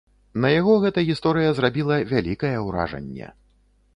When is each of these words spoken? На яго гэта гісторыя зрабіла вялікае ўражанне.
На 0.43 0.49
яго 0.59 0.73
гэта 0.85 1.03
гісторыя 1.09 1.51
зрабіла 1.59 1.95
вялікае 2.13 2.53
ўражанне. 2.69 3.27